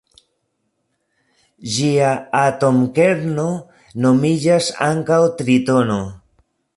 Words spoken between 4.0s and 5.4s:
nomiĝas ankaŭ